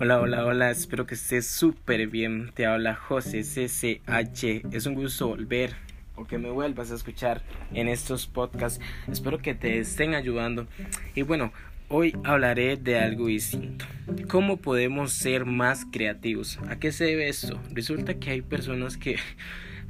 Hola, 0.00 0.20
hola, 0.20 0.44
hola, 0.46 0.70
espero 0.70 1.06
que 1.06 1.16
estés 1.16 1.48
súper 1.48 2.06
bien. 2.06 2.52
Te 2.54 2.66
habla 2.66 2.94
José 2.94 3.42
CCH. 3.42 4.72
Es 4.72 4.86
un 4.86 4.94
gusto 4.94 5.26
volver 5.26 5.74
o 6.14 6.24
que 6.24 6.38
me 6.38 6.50
vuelvas 6.50 6.92
a 6.92 6.94
escuchar 6.94 7.42
en 7.74 7.88
estos 7.88 8.28
podcasts. 8.28 8.80
Espero 9.10 9.38
que 9.38 9.56
te 9.56 9.80
estén 9.80 10.14
ayudando. 10.14 10.68
Y 11.16 11.22
bueno, 11.22 11.52
hoy 11.88 12.14
hablaré 12.22 12.76
de 12.76 12.96
algo 12.96 13.26
distinto. 13.26 13.86
¿Cómo 14.28 14.58
podemos 14.58 15.10
ser 15.12 15.46
más 15.46 15.84
creativos? 15.90 16.60
¿A 16.68 16.78
qué 16.78 16.92
se 16.92 17.06
debe 17.06 17.28
esto? 17.28 17.60
Resulta 17.72 18.20
que 18.20 18.30
hay 18.30 18.42
personas 18.42 18.96
que 18.96 19.16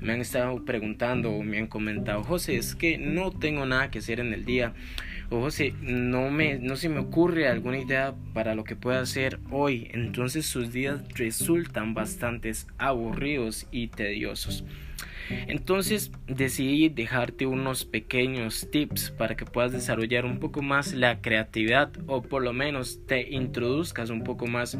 me 0.00 0.12
han 0.12 0.20
estado 0.20 0.64
preguntando 0.64 1.30
o 1.30 1.42
me 1.42 1.58
han 1.58 1.66
comentado, 1.66 2.22
José, 2.24 2.56
es 2.56 2.74
que 2.74 2.98
no 2.98 3.30
tengo 3.30 3.66
nada 3.66 3.90
que 3.90 3.98
hacer 3.98 4.20
en 4.20 4.32
el 4.32 4.44
día 4.44 4.74
o 5.30 5.50
si 5.50 5.74
no, 5.82 6.30
me, 6.30 6.58
no 6.58 6.76
se 6.76 6.88
me 6.88 7.00
ocurre 7.00 7.48
alguna 7.48 7.78
idea 7.78 8.14
para 8.32 8.54
lo 8.54 8.64
que 8.64 8.76
pueda 8.76 9.00
hacer 9.00 9.38
hoy, 9.50 9.90
entonces 9.92 10.46
sus 10.46 10.72
días 10.72 11.02
resultan 11.14 11.92
bastante 11.92 12.52
aburridos 12.78 13.66
y 13.70 13.88
tediosos. 13.88 14.64
Entonces 15.30 16.12
decidí 16.26 16.88
dejarte 16.88 17.46
unos 17.46 17.84
pequeños 17.84 18.68
tips 18.70 19.10
para 19.10 19.36
que 19.36 19.44
puedas 19.44 19.72
desarrollar 19.72 20.24
un 20.24 20.38
poco 20.38 20.62
más 20.62 20.92
la 20.94 21.20
creatividad 21.20 21.92
o 22.06 22.22
por 22.22 22.42
lo 22.42 22.52
menos 22.52 23.00
te 23.06 23.28
introduzcas 23.30 24.10
un 24.10 24.24
poco 24.24 24.46
más 24.46 24.78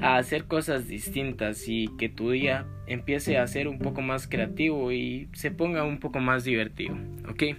a 0.00 0.16
hacer 0.16 0.44
cosas 0.44 0.88
distintas 0.88 1.68
y 1.68 1.88
que 1.98 2.08
tu 2.08 2.30
día 2.30 2.66
empiece 2.86 3.38
a 3.38 3.46
ser 3.46 3.68
un 3.68 3.78
poco 3.78 4.00
más 4.00 4.26
creativo 4.26 4.92
y 4.92 5.28
se 5.32 5.50
ponga 5.50 5.84
un 5.84 5.98
poco 5.98 6.20
más 6.20 6.44
divertido. 6.44 6.96
¿Ok? 7.28 7.56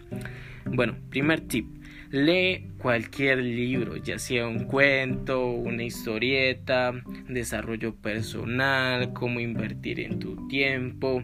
Bueno, 0.66 0.95
primer 1.09 1.41
tip 1.41 1.66
Lee 2.12 2.68
cualquier 2.77 3.38
libro, 3.38 3.95
ya 3.95 4.20
sea 4.20 4.45
un 4.45 4.66
cuento, 4.66 5.45
una 5.45 5.84
historieta, 5.84 6.93
desarrollo 7.29 7.95
personal, 7.95 9.13
cómo 9.13 9.40
invertir 9.40 10.01
en 10.01 10.20
tu 10.20 10.45
tiempo, 10.49 11.23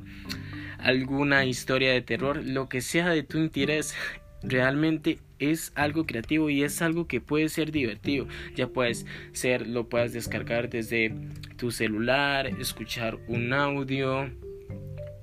alguna 0.79 1.45
historia 1.45 1.91
de 1.91 2.01
terror, 2.01 2.43
lo 2.43 2.69
que 2.69 2.81
sea 2.81 3.09
de 3.09 3.23
tu 3.23 3.37
interés. 3.37 3.95
Realmente 4.43 5.19
es 5.39 5.71
algo 5.75 6.05
creativo 6.05 6.49
y 6.49 6.63
es 6.63 6.81
algo 6.81 7.07
que 7.07 7.21
puede 7.21 7.49
ser 7.49 7.71
divertido. 7.71 8.27
Ya 8.55 8.67
puedes 8.67 9.05
ser, 9.33 9.67
lo 9.67 9.89
puedes 9.89 10.13
descargar 10.13 10.69
desde 10.69 11.13
tu 11.57 11.71
celular, 11.71 12.47
escuchar 12.59 13.17
un 13.27 13.53
audio 13.53 14.29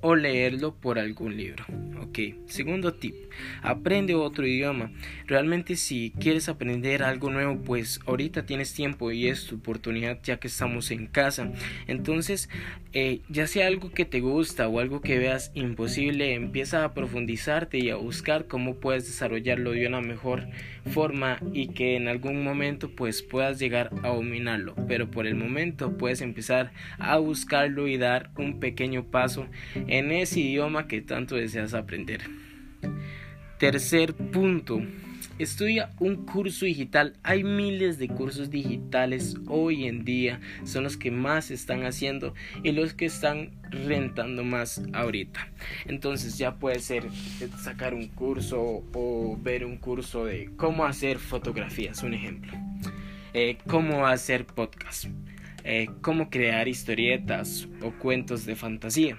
o 0.01 0.15
leerlo 0.15 0.75
por 0.75 0.99
algún 0.99 1.37
libro. 1.37 1.65
Ok, 2.07 2.19
segundo 2.45 2.93
tip, 2.93 3.15
aprende 3.63 4.13
otro 4.13 4.45
idioma. 4.45 4.91
Realmente 5.25 5.75
si 5.75 6.13
quieres 6.19 6.49
aprender 6.49 7.01
algo 7.01 7.31
nuevo, 7.31 7.57
pues 7.57 7.99
ahorita 8.05 8.45
tienes 8.45 8.73
tiempo 8.73 9.11
y 9.11 9.27
es 9.27 9.47
tu 9.47 9.55
oportunidad 9.55 10.19
ya 10.21 10.37
que 10.37 10.47
estamos 10.47 10.91
en 10.91 11.07
casa. 11.07 11.51
Entonces, 11.87 12.47
eh, 12.93 13.21
ya 13.27 13.47
sea 13.47 13.65
algo 13.67 13.91
que 13.91 14.05
te 14.05 14.19
gusta 14.19 14.67
o 14.67 14.79
algo 14.79 15.01
que 15.01 15.17
veas 15.17 15.51
imposible, 15.55 16.35
empieza 16.35 16.85
a 16.85 16.93
profundizarte 16.93 17.79
y 17.79 17.89
a 17.89 17.95
buscar 17.95 18.45
cómo 18.45 18.75
puedes 18.75 19.07
desarrollarlo 19.07 19.71
de 19.71 19.87
una 19.87 20.01
mejor 20.01 20.47
forma 20.85 21.39
y 21.53 21.69
que 21.69 21.95
en 21.95 22.07
algún 22.07 22.43
momento 22.43 22.91
pues 22.95 23.23
puedas 23.23 23.57
llegar 23.57 23.89
a 24.03 24.09
dominarlo. 24.09 24.75
Pero 24.87 25.09
por 25.09 25.25
el 25.25 25.35
momento 25.35 25.97
puedes 25.97 26.21
empezar 26.21 26.71
a 26.99 27.17
buscarlo 27.17 27.87
y 27.87 27.97
dar 27.97 28.29
un 28.37 28.59
pequeño 28.59 29.05
paso 29.05 29.47
en 29.87 30.11
ese 30.11 30.41
idioma 30.41 30.87
que 30.87 31.01
tanto 31.01 31.35
deseas 31.35 31.73
aprender. 31.73 31.94
Tercer 33.57 34.13
punto. 34.13 34.81
Estudia 35.37 35.91
un 35.99 36.25
curso 36.25 36.65
digital. 36.65 37.17
Hay 37.23 37.43
miles 37.43 37.97
de 37.97 38.07
cursos 38.07 38.49
digitales 38.49 39.35
hoy 39.47 39.85
en 39.85 40.05
día. 40.05 40.39
Son 40.63 40.83
los 40.83 40.97
que 40.97 41.11
más 41.11 41.51
están 41.51 41.85
haciendo 41.85 42.33
y 42.63 42.71
los 42.71 42.93
que 42.93 43.05
están 43.05 43.51
rentando 43.69 44.43
más 44.43 44.81
ahorita. 44.93 45.49
Entonces 45.85 46.37
ya 46.37 46.55
puede 46.55 46.79
ser 46.79 47.05
sacar 47.61 47.93
un 47.93 48.07
curso 48.07 48.83
o 48.93 49.37
ver 49.41 49.65
un 49.65 49.77
curso 49.77 50.25
de 50.25 50.51
cómo 50.55 50.85
hacer 50.85 51.19
fotografías, 51.19 52.03
un 52.03 52.13
ejemplo. 52.13 52.53
Eh, 53.33 53.57
cómo 53.67 54.07
hacer 54.07 54.45
podcast. 54.45 55.05
Eh, 55.65 55.89
cómo 56.01 56.29
crear 56.29 56.67
historietas 56.67 57.67
o 57.81 57.91
cuentos 57.91 58.45
de 58.45 58.55
fantasía. 58.55 59.17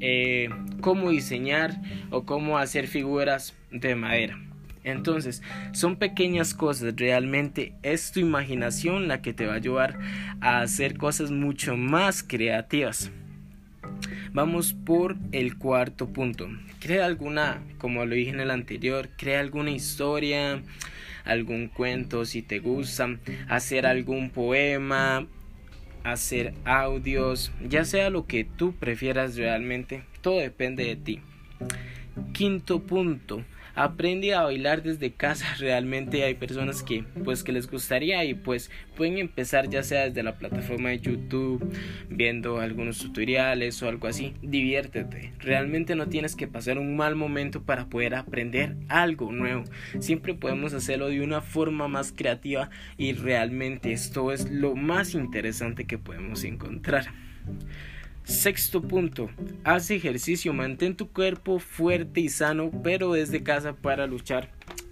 Eh, 0.00 0.48
cómo 0.80 1.10
diseñar 1.10 1.80
o 2.10 2.24
cómo 2.24 2.58
hacer 2.58 2.86
figuras 2.86 3.54
de 3.70 3.94
madera. 3.94 4.38
Entonces, 4.84 5.42
son 5.72 5.96
pequeñas 5.96 6.52
cosas, 6.52 6.94
realmente 6.96 7.72
es 7.82 8.12
tu 8.12 8.20
imaginación 8.20 9.08
la 9.08 9.22
que 9.22 9.32
te 9.32 9.46
va 9.46 9.54
a 9.54 9.56
ayudar 9.56 9.98
a 10.40 10.60
hacer 10.60 10.98
cosas 10.98 11.30
mucho 11.30 11.76
más 11.76 12.22
creativas. 12.22 13.10
Vamos 14.32 14.74
por 14.74 15.16
el 15.32 15.56
cuarto 15.56 16.12
punto. 16.12 16.48
Crea 16.80 17.06
alguna, 17.06 17.62
como 17.78 18.04
lo 18.04 18.14
dije 18.14 18.30
en 18.30 18.40
el 18.40 18.50
anterior, 18.50 19.08
crea 19.16 19.40
alguna 19.40 19.70
historia, 19.70 20.60
algún 21.24 21.68
cuento 21.68 22.26
si 22.26 22.42
te 22.42 22.58
gusta, 22.58 23.16
hacer 23.48 23.86
algún 23.86 24.30
poema, 24.30 25.26
hacer 26.04 26.54
audios, 26.64 27.50
ya 27.68 27.84
sea 27.84 28.10
lo 28.10 28.26
que 28.26 28.44
tú 28.44 28.72
prefieras 28.74 29.36
realmente, 29.36 30.04
todo 30.20 30.38
depende 30.38 30.84
de 30.84 30.96
ti. 30.96 31.20
Quinto 32.32 32.80
punto, 32.80 33.42
aprende 33.74 34.34
a 34.34 34.42
bailar 34.42 34.82
desde 34.82 35.12
casa. 35.12 35.46
Realmente 35.58 36.24
hay 36.24 36.34
personas 36.34 36.82
que 36.82 37.04
pues 37.24 37.42
que 37.42 37.52
les 37.52 37.70
gustaría 37.70 38.24
y 38.24 38.34
pues 38.34 38.70
pueden 38.96 39.18
empezar 39.18 39.68
ya 39.68 39.82
sea 39.82 40.08
desde 40.08 40.22
la 40.22 40.36
plataforma 40.36 40.90
de 40.90 41.00
YouTube, 41.00 41.64
viendo 42.08 42.60
algunos 42.60 42.98
tutoriales 42.98 43.82
o 43.82 43.88
algo 43.88 44.06
así. 44.06 44.34
Diviértete. 44.42 45.32
Realmente 45.38 45.94
no 45.94 46.08
tienes 46.08 46.36
que 46.36 46.46
pasar 46.46 46.78
un 46.78 46.96
mal 46.96 47.16
momento 47.16 47.62
para 47.62 47.86
poder 47.86 48.14
aprender 48.14 48.76
algo 48.88 49.32
nuevo. 49.32 49.64
Siempre 49.98 50.34
podemos 50.34 50.72
hacerlo 50.74 51.08
de 51.08 51.20
una 51.20 51.40
forma 51.40 51.88
más 51.88 52.12
creativa 52.12 52.70
y 52.96 53.12
realmente 53.12 53.92
esto 53.92 54.32
es 54.32 54.50
lo 54.50 54.74
más 54.74 55.14
interesante 55.14 55.84
que 55.84 55.98
podemos 55.98 56.44
encontrar. 56.44 57.06
Sexto 58.24 58.80
punto, 58.80 59.28
haz 59.64 59.90
ejercicio, 59.90 60.54
mantén 60.54 60.96
tu 60.96 61.08
cuerpo 61.08 61.58
fuerte 61.58 62.20
y 62.20 62.30
sano, 62.30 62.70
pero 62.82 63.12
desde 63.12 63.42
casa 63.42 63.74
para 63.74 64.06
luchar 64.06 64.48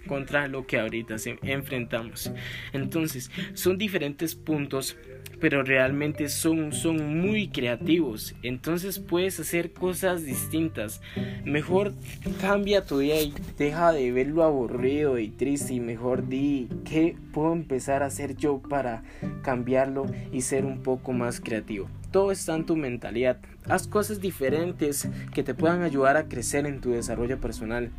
contra 0.07 0.47
lo 0.47 0.67
que 0.67 0.79
ahorita 0.79 1.15
enfrentamos. 1.41 2.31
Entonces, 2.73 3.31
son 3.55 3.79
diferentes 3.79 4.35
puntos, 4.35 4.95
pero 5.39 5.63
realmente 5.63 6.29
son, 6.29 6.73
son 6.73 7.21
muy 7.21 7.47
creativos. 7.47 8.35
Entonces 8.43 8.99
puedes 8.99 9.39
hacer 9.39 9.73
cosas 9.73 10.23
distintas. 10.23 11.01
Mejor 11.43 11.93
cambia 12.39 12.85
tu 12.85 12.99
día 12.99 13.19
y 13.19 13.33
deja 13.57 13.93
de 13.93 14.11
verlo 14.11 14.43
aburrido 14.43 15.17
y 15.17 15.29
triste 15.29 15.73
y 15.73 15.79
mejor 15.79 16.27
di 16.27 16.69
qué 16.85 17.15
puedo 17.31 17.53
empezar 17.53 18.03
a 18.03 18.07
hacer 18.07 18.35
yo 18.37 18.61
para 18.61 19.03
cambiarlo 19.41 20.05
y 20.31 20.41
ser 20.41 20.65
un 20.65 20.83
poco 20.83 21.13
más 21.13 21.39
creativo. 21.39 21.89
Todo 22.13 22.31
está 22.31 22.53
en 22.53 22.67
tu 22.67 22.75
mentalidad. 22.75 23.39
Haz 23.69 23.87
cosas 23.87 24.19
diferentes 24.19 25.07
que 25.33 25.41
te 25.41 25.53
puedan 25.53 25.83
ayudar 25.83 26.17
a 26.17 26.27
crecer 26.27 26.65
en 26.65 26.81
tu 26.81 26.91
desarrollo 26.91 27.39
personal. 27.39 27.91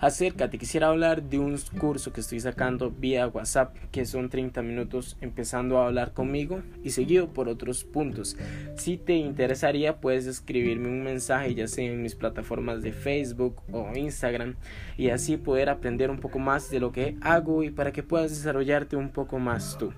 Acércate, 0.00 0.56
quisiera 0.56 0.88
hablar 0.88 1.22
de 1.22 1.38
un 1.38 1.58
curso 1.78 2.12
que 2.12 2.22
estoy 2.22 2.40
sacando 2.40 2.90
vía 2.90 3.28
WhatsApp, 3.28 3.76
que 3.92 4.06
son 4.06 4.30
30 4.30 4.62
minutos 4.62 5.18
empezando 5.20 5.78
a 5.78 5.86
hablar 5.86 6.14
conmigo 6.14 6.62
y 6.82 6.90
seguido 6.90 7.28
por 7.28 7.50
otros 7.50 7.84
puntos. 7.84 8.38
Si 8.76 8.96
te 8.96 9.14
interesaría, 9.14 10.00
puedes 10.00 10.26
escribirme 10.26 10.88
un 10.88 11.02
mensaje 11.04 11.54
ya 11.54 11.68
sea 11.68 11.84
en 11.84 12.02
mis 12.02 12.14
plataformas 12.14 12.82
de 12.82 12.92
Facebook 12.92 13.60
o 13.72 13.94
Instagram 13.94 14.56
y 14.96 15.10
así 15.10 15.36
poder 15.36 15.68
aprender 15.68 16.10
un 16.10 16.18
poco 16.18 16.38
más 16.38 16.70
de 16.70 16.80
lo 16.80 16.92
que 16.92 17.16
hago 17.20 17.62
y 17.62 17.70
para 17.70 17.92
que 17.92 18.02
puedas 18.02 18.30
desarrollarte 18.30 18.96
un 18.96 19.10
poco 19.10 19.38
más 19.38 19.76
tú. 19.78 19.92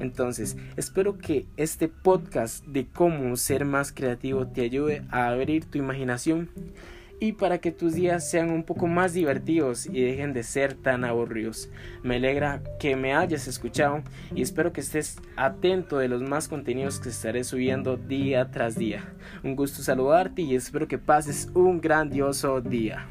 Entonces, 0.00 0.56
espero 0.76 1.16
que 1.16 1.46
este 1.56 1.88
podcast 1.88 2.66
de 2.66 2.86
cómo 2.86 3.36
ser 3.36 3.64
más 3.64 3.92
creativo 3.92 4.47
te 4.52 4.62
ayude 4.62 5.02
a 5.10 5.28
abrir 5.28 5.64
tu 5.64 5.78
imaginación 5.78 6.50
y 7.20 7.32
para 7.32 7.58
que 7.58 7.72
tus 7.72 7.94
días 7.94 8.30
sean 8.30 8.50
un 8.50 8.62
poco 8.62 8.86
más 8.86 9.12
divertidos 9.12 9.86
y 9.86 10.02
dejen 10.02 10.32
de 10.32 10.42
ser 10.42 10.74
tan 10.74 11.04
aburridos. 11.04 11.68
Me 12.02 12.16
alegra 12.16 12.62
que 12.78 12.96
me 12.96 13.14
hayas 13.14 13.48
escuchado 13.48 14.02
y 14.34 14.42
espero 14.42 14.72
que 14.72 14.80
estés 14.80 15.16
atento 15.36 15.98
de 15.98 16.08
los 16.08 16.22
más 16.22 16.48
contenidos 16.48 17.00
que 17.00 17.08
estaré 17.08 17.44
subiendo 17.44 17.96
día 17.96 18.50
tras 18.50 18.76
día. 18.76 19.12
Un 19.42 19.56
gusto 19.56 19.82
saludarte 19.82 20.42
y 20.42 20.54
espero 20.54 20.86
que 20.86 20.98
pases 20.98 21.50
un 21.54 21.80
grandioso 21.80 22.60
día. 22.60 23.08